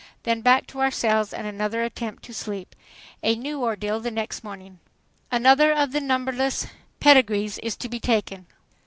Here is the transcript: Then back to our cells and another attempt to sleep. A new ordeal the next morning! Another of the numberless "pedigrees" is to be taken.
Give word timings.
Then 0.23 0.41
back 0.41 0.65
to 0.65 0.79
our 0.79 0.89
cells 0.89 1.31
and 1.31 1.45
another 1.45 1.83
attempt 1.83 2.23
to 2.23 2.33
sleep. 2.33 2.75
A 3.21 3.35
new 3.35 3.61
ordeal 3.61 3.99
the 3.99 4.09
next 4.09 4.43
morning! 4.43 4.79
Another 5.31 5.71
of 5.71 5.91
the 5.91 6.01
numberless 6.01 6.65
"pedigrees" 6.99 7.59
is 7.59 7.75
to 7.75 7.87
be 7.87 7.99
taken. 7.99 8.47